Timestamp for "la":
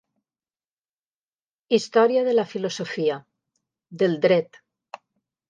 2.39-2.47